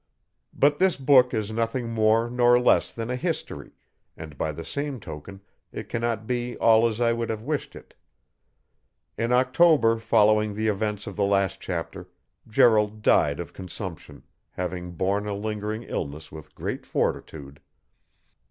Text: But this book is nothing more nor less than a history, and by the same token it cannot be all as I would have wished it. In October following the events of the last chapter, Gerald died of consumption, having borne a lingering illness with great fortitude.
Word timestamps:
But 0.51 0.79
this 0.79 0.97
book 0.97 1.31
is 1.31 1.51
nothing 1.51 1.89
more 1.91 2.27
nor 2.27 2.59
less 2.59 2.91
than 2.91 3.11
a 3.11 3.15
history, 3.15 3.69
and 4.17 4.35
by 4.35 4.51
the 4.51 4.65
same 4.65 4.99
token 4.99 5.41
it 5.71 5.89
cannot 5.89 6.25
be 6.25 6.57
all 6.57 6.87
as 6.87 6.99
I 6.99 7.13
would 7.13 7.29
have 7.29 7.43
wished 7.43 7.75
it. 7.75 7.93
In 9.15 9.31
October 9.31 9.99
following 9.99 10.55
the 10.55 10.67
events 10.69 11.05
of 11.05 11.15
the 11.15 11.23
last 11.23 11.59
chapter, 11.61 12.09
Gerald 12.47 13.03
died 13.03 13.39
of 13.39 13.53
consumption, 13.53 14.23
having 14.49 14.93
borne 14.93 15.27
a 15.27 15.35
lingering 15.35 15.83
illness 15.83 16.31
with 16.31 16.55
great 16.55 16.83
fortitude. 16.83 17.61